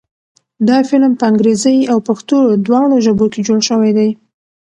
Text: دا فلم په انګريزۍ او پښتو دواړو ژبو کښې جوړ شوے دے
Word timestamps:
دا 0.67 0.77
فلم 0.89 1.11
په 1.17 1.23
انګريزۍ 1.29 1.77
او 1.91 1.97
پښتو 2.07 2.37
دواړو 2.65 2.95
ژبو 3.05 3.25
کښې 3.31 3.41
جوړ 3.47 3.59
شوے 3.69 3.91
دے 3.97 4.09